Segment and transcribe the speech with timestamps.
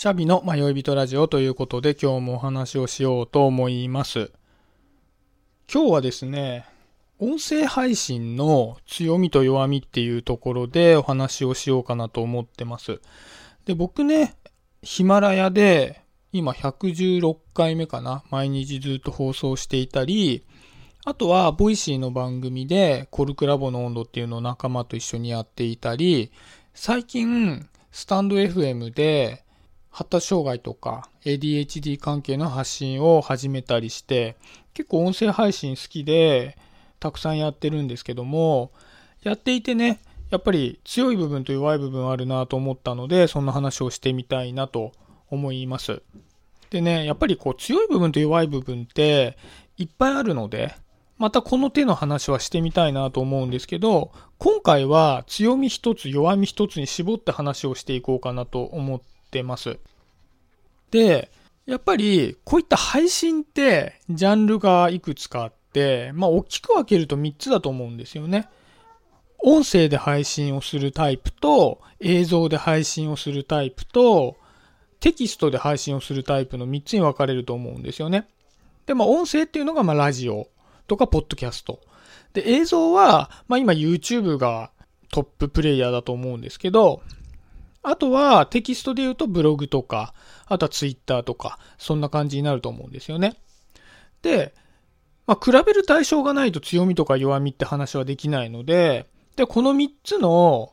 [0.00, 4.30] シャビの迷い人ラジオということで今日もお話をしようと思います。
[5.68, 6.66] 今日はですね、
[7.18, 13.00] 音声配信の強みと弱みっていうところでお話をしようかなと思ってます。
[13.64, 14.36] で、僕ね、
[14.82, 16.00] ヒマラヤで
[16.32, 20.44] 今116回目かな、毎日ずっと放送していたり、
[21.06, 26.30] あとは、 Voicy の番組で、コルクラボの温度っていうのを仲間と一緒にやっていたり、
[26.72, 29.42] 最近、スタンド FM で、
[29.90, 34.36] 発達障害とか ADHD 関係の発信を始めたりして、
[34.74, 36.56] 結構音声配信好きで、
[37.00, 38.72] たくさんやってるんですけども、
[39.22, 40.00] やっていてね、
[40.30, 44.92] やっぱり強い部分と弱い部分あるなと思ったので、そんな話をしてみたいなと
[45.30, 46.02] 思います。
[46.70, 49.36] でね、やっぱりこう強い部分と弱い部分って
[49.78, 50.74] いっぱいあるので、
[51.16, 59.78] またこの手の話はしてみたいなと思うんですけど、今回は強み一つ弱み一つに絞って話をしていこうかなと思ってってます。
[60.90, 61.30] で、
[61.66, 68.48] やっぱりこういった配信ってジャンルがいくつかあって、まあ大きく分けると3つだと思うんですよね。
[69.40, 74.36] 音声で配信をするタイプと、映像で配信をするタイプと、
[74.98, 78.26] テキストで配信をするタイプの3つに分かれると思うんですよね。
[78.86, 80.48] で、まあ音声っていうのがまあラジオ
[80.86, 81.80] とかポッドキャスト。
[82.32, 84.72] で、映像は、まあ今 YouTube が
[85.12, 87.02] トッププレイヤーだと思うんですけど、
[87.88, 90.12] あとはテキストで言うとブログとか、
[90.46, 93.36] あとはツイッターとか、そんな感じになると思うんですよね。
[94.22, 94.54] で、
[95.26, 100.72] まあ、比べる対象がないと強みとか弱みって話はできないので、で、この3つの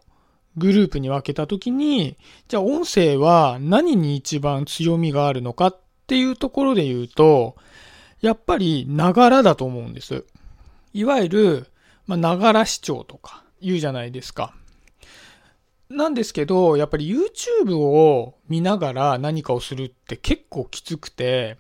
[0.58, 7.56] グループに分けたときに、じゃあ音声は何に一番強みがあるのかっていうところで言うと、
[8.22, 10.26] やっぱりながらだと思うんです。
[10.94, 11.68] いわゆる、
[12.08, 14.54] まながら視聴とか言うじゃないですか。
[15.90, 21.58] なんですけど、やっぱり YouTube を見ながら何かをするって結構きつくて、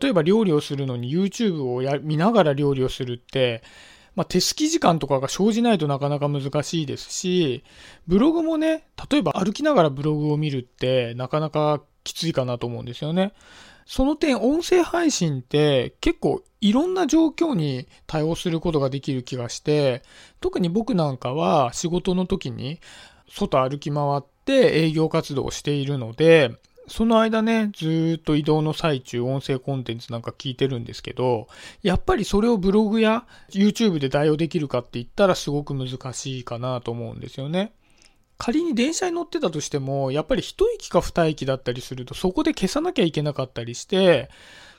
[0.00, 3.62] 例えば料理をするのに YouTube をや見ながら料理をするって、
[4.16, 7.64] まあ、手すき時間とかが生じないとなかなか難しいですし、
[8.06, 13.32] ブログもね、例えば歩きながらブログを見るってなかなかきついかなと思うんですよね。
[13.86, 20.02] その点、音声配信って結構いろんな状況に対応することができる気がして、
[20.40, 22.80] 特に僕なんかは仕事の時に
[23.30, 26.52] 外歩き回って営業活動をしているので、
[26.88, 31.46] その間ね、ずっと移動の最中、音声コンテンツなんか聞いてるんですけど、
[31.82, 37.72] やっぱりそれをブログや YouTube で代用できるかって言ったらすごく難しいかなと思うんですよね。
[38.38, 44.28] 仮に電車に乗ってたとしても、やっぱり一息か二息だったりすると、そこで消さなきゃいけなかったりして、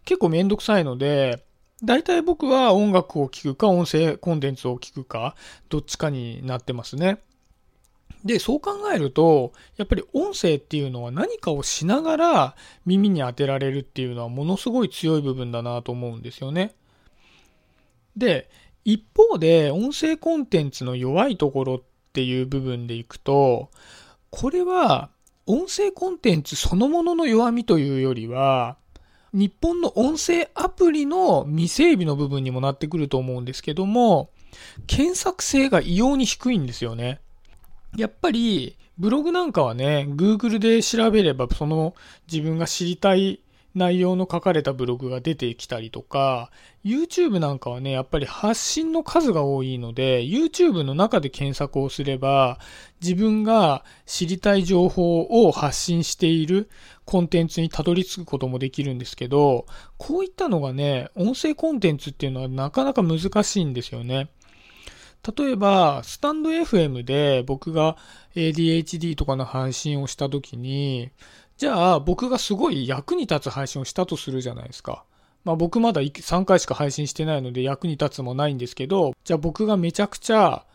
[0.03, 1.45] 結構めんどくさいので、
[1.84, 5.35] 大体僕は音楽を聴くか、音声コンテンツを聞くか、
[5.69, 7.19] どっちかになってますね。
[8.24, 12.56] で、そう考えると、やっぱり音声っていうのは何かをしながら
[12.86, 16.76] 耳に当てられるっていうのはものすごい強い部分だなと思うんですよね。
[18.16, 18.50] で、
[18.86, 21.82] 一方で音声コンテンツの弱いところっ
[22.14, 23.70] ていう部分でいくと、
[24.30, 25.09] これは
[25.46, 28.78] 音声コンテンツそのものの弱みというよりは、
[29.34, 34.30] 日本の音声アプリの未整備の部分にもなってくると思うんですけども、
[34.88, 37.22] 検索性が異様に低いんですよね。
[37.97, 41.96] やっぱり、ブログなんかはね、Google で調べれば、その
[42.31, 43.41] 自分が知りたい
[43.74, 46.52] 内容の書かれたブログが出てきたりとか、
[46.84, 52.59] YouTube なんかはね、やっぱり発信の数が多いので、YouTube の中で検索をすれば、
[53.02, 56.69] 自分が知りたい情報を発信している
[57.06, 59.66] コンテンツにたどり着くこともできるんですけど、
[59.97, 64.29] こういったのがね、音声コンテンツっていうのはなかなか難しいんですよね。
[65.38, 67.98] 例えば、スタンド FM で僕が
[68.36, 71.12] ADHD とかの配信をした時に、
[71.58, 75.04] じゃあ僕がすごい役に立つ配信をしたとするじゃないですか。
[75.44, 80.66] まあ僕まだ3回しか配信してないので役に立つもないんですけど、じゃあ僕がめちゃくちゃ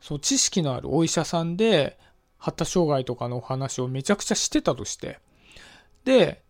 [0.00, 1.98] そう知識のあるお医者さんで
[2.38, 5.18] 発達障害とかのお話をめちゃくちゃしてたとして、
[6.04, 6.42] で、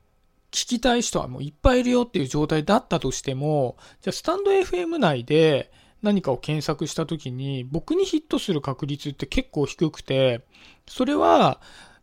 [0.50, 5.70] 聞きたい人はもういっぱいいるよっていう状態だったとしても、じゃあスタンド FM 内で
[6.06, 10.46] 何かを検索した時に僕にヒットする確率って結構低くて、
[10.86, 11.60] それは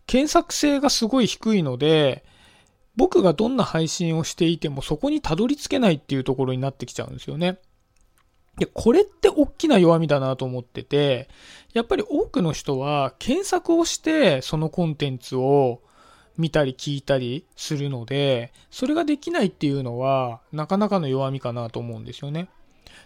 [0.08, 2.26] 検索性がすごい低いので、
[2.98, 7.60] 僕がどんな配信をしていてもそこにたどり着けないっていうところになってきちゃうんですよね。
[8.58, 11.30] で、これって大きな弱みだなと思ってて、
[11.74, 15.82] やっぱり多くの人は検索をしてそのコンテンツを
[16.38, 22.50] 見たり聞いたりするので、それができないっていうのはなかなかの弱みかなと思うんですよね。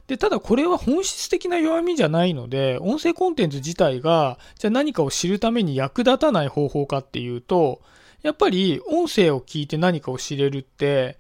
[0.05, 7.81] で、ただこれは本質的な弱みじゃないので、音声コンテンツ自体が、じゃあ何かを知るために役立たない方法かっていうと、
[8.21, 11.17] やっぱり音声を聞いて何かを知れるって、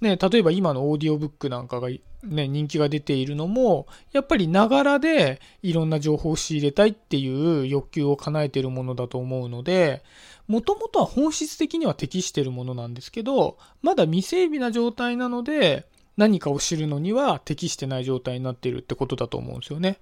[0.00, 1.88] ね、例えば今のオーディオブックなんかが
[2.22, 10.02] ね、人気が出ているのも、やっぱりながらでいろんな情報を仕入れたいっていう欲求を叶えているものだと思うので、
[10.48, 15.86] もともとは本質的には適しているものなんですけど、まだ未整備な状態なので、
[16.18, 20.00] 何かを知るのには適してない状態になっているってことだと思うんですよね。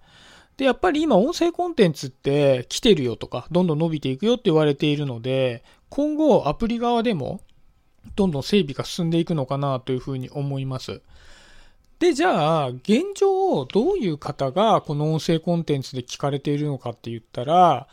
[0.57, 7.43] で、やっぱり今音声コンテンツって来てるよとか、どんどん伸びていくよって言われているので、今後アプリ側でも
[8.15, 11.03] どんどん整備が進んでいくのかなというふうに思います。
[11.99, 17.89] で、じゃあ、現状、どういう方がこの音声コンテンツで聞かれているのかって言ったら、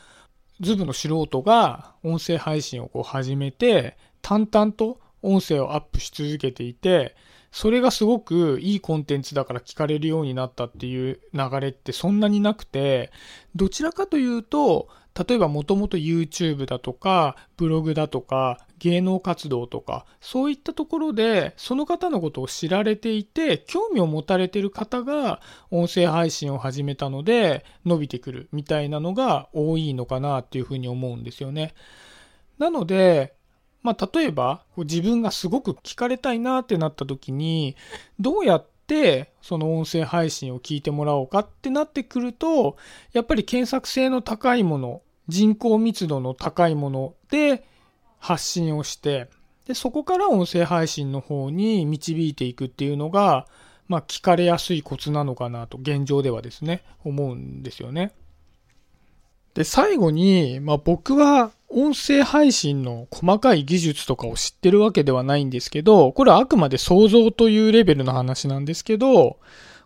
[0.59, 7.15] ズブの素人が音声配信をこう始めて、淡々と音声をアップし続けていて、
[7.53, 13.11] それがすごくいいコンテンツだから聞かれるようになったっていう流れってそんなになくて、
[13.55, 25.39] どちらかというと、例えばもともと YouTube だとか、ブログだとか、芸能活動とか、そういったところで、その方のことを知られていて、興味を持たれてる方が、
[25.69, 31.75] 音声配信を始めたので、伸びてくるみたいなのが多いのかなっていうふうに思うんですよね。
[32.57, 33.35] なので、
[33.83, 37.75] まあ、例えば、自分がすごく聞かれたいなってなった時に、
[38.19, 42.77] どうやってその音声配信を聞いてもらおうかってなってくると、
[43.11, 47.65] やっぱり検索性の高いもの、人口密度の高いもので
[48.19, 49.29] 発信をして、
[49.65, 53.47] で、そこから音声配信の方に導いていくっていうのが、
[53.87, 58.13] まあ、聞かれやすいコツなのかなと、現状ではですね、思うんですよね。
[59.53, 69.39] で、最後に、まあ、僕は音声配信の細かい技術とかを知ってるわけではないんですけど、これはあくまで想像というレベルの話なんですけど、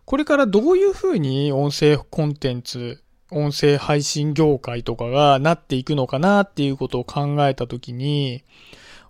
[0.04, 8.44] これからどういうふうに音声コンテンツ音声配信業界とかがなっていくのかなっていうことを考えたときに、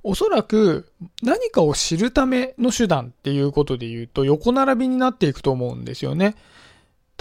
[0.03, 0.91] おそらく
[1.23, 6.37] 何かを知るための手段っていうことで言うと横並びになっていくと思うんですよね。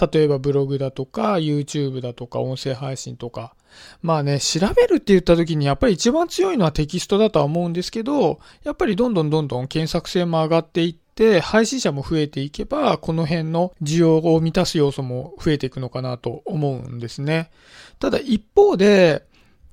[0.00, 3.54] 例えばブログだとか YouTube だとか音声配信とか。
[4.00, 17.50] まあね、調べるって言った時にやっぱり一番強いのはテキストだとは思うんですけど、やっぱりどんどんどんどん検索性も上がっていって、て、配信者も増えていけば、この辺の需要を満たす要素も増えていくのかなと思うんですね。
[17.98, 19.26] ただ一方で、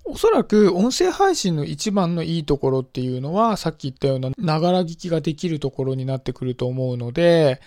[0.07, 7.59] おそらく音声配信の一番のいいところっていうのは、さっき言ったようなながら聞きができるところになってくると思うので、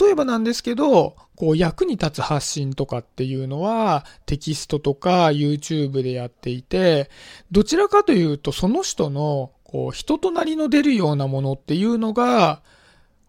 [0.00, 7.10] 例えばなんですけど、こう役に立つ発信とかっていうのはテキストとか YouTube でやっていて、
[7.50, 12.62] どちらかというとその人のこう人となりの出るようなものっていうのが、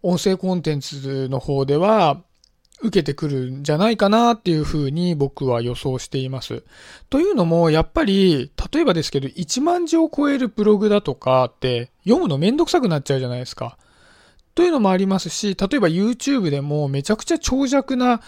[0.04, 2.22] 音声コンテンツの方では
[2.80, 6.64] 受けてくるんじゃないかなっていうふうに僕は予想しています。
[7.10, 13.78] というのも、やっぱり、例えばですけど、1万字を超えるブログだとかって読むのめんどくさくなっちゃうじゃないですか。
[14.54, 18.22] というのもありますし、例えば YouTube でもめちゃくちゃ長尺な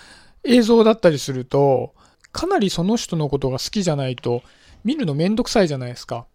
[0.44, 1.94] 映像だったりすると、
[2.32, 4.44] かなりその人のことが好きじゃないと
[4.84, 6.26] 見るのめんどくさいじゃないですか。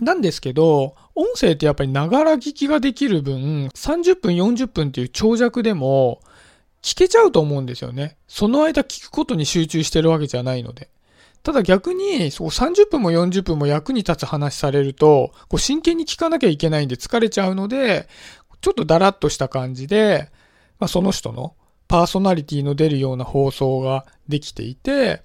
[0.00, 6.20] なんですけど、音声ってやっぱりながら聞きができる分、30分、40分っていう長尺でも、
[6.82, 8.16] 聞けちゃうと思うんですよね。
[8.26, 10.88] その間聞くことに集中してるわけじゃないので。
[11.42, 18.08] ただ逆に、そう30分も40分も役に立つ話されると、こう真剣に聞かなきゃいけないんで疲れちゃうので、
[18.60, 20.30] ちょっとだらっとした感じで、
[20.78, 21.54] まあ、その人の
[21.86, 25.22] パーソナリティの出るような放送ができていて、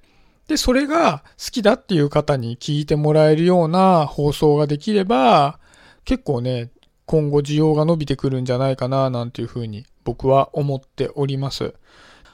[0.47, 5.59] で、それが好きだっていう方に聞いてもらえるような放送ができれば、
[6.05, 6.69] 結構ね、
[7.05, 11.73] 今後需要が伸びてくるんじゃないかな、なんていうふうに僕は思っております。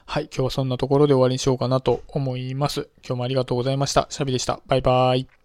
[0.05, 2.89] はい、今日はそんなところで終わりにしようかなと思います。
[3.05, 4.07] 今日もありがとうございました。
[4.09, 4.59] シャビでした。
[4.67, 5.38] バイバーイ。